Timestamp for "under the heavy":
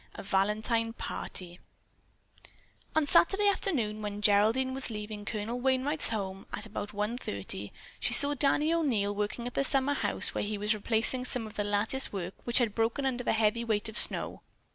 13.05-13.63